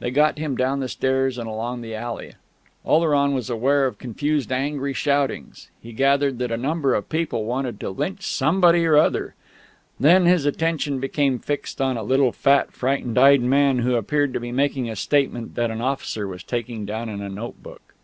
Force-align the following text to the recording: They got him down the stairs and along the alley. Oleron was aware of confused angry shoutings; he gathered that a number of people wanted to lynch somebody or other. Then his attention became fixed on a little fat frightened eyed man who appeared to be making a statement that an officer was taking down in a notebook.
They 0.00 0.10
got 0.10 0.36
him 0.36 0.56
down 0.56 0.80
the 0.80 0.88
stairs 0.88 1.38
and 1.38 1.48
along 1.48 1.80
the 1.80 1.94
alley. 1.94 2.32
Oleron 2.84 3.34
was 3.34 3.48
aware 3.48 3.86
of 3.86 3.98
confused 3.98 4.50
angry 4.50 4.92
shoutings; 4.92 5.70
he 5.80 5.92
gathered 5.92 6.40
that 6.40 6.50
a 6.50 6.56
number 6.56 6.92
of 6.92 7.08
people 7.08 7.44
wanted 7.44 7.78
to 7.78 7.90
lynch 7.90 8.26
somebody 8.26 8.84
or 8.84 8.96
other. 8.96 9.36
Then 10.00 10.26
his 10.26 10.44
attention 10.44 10.98
became 10.98 11.38
fixed 11.38 11.80
on 11.80 11.96
a 11.96 12.02
little 12.02 12.32
fat 12.32 12.72
frightened 12.72 13.16
eyed 13.16 13.42
man 13.42 13.78
who 13.78 13.94
appeared 13.94 14.32
to 14.32 14.40
be 14.40 14.50
making 14.50 14.90
a 14.90 14.96
statement 14.96 15.54
that 15.54 15.70
an 15.70 15.80
officer 15.80 16.26
was 16.26 16.42
taking 16.42 16.84
down 16.84 17.08
in 17.08 17.20
a 17.22 17.28
notebook. 17.28 17.94